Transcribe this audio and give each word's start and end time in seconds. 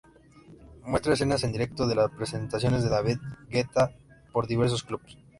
Muestra 0.83 1.13
escenas 1.13 1.43
en 1.43 1.51
directo 1.51 1.85
de 1.85 1.93
las 1.93 2.09
presentaciones 2.09 2.81
de 2.81 2.89
David 2.89 3.17
Guetta 3.51 3.91
por 4.31 4.47
diversos 4.47 4.83
clubs. 4.83 5.15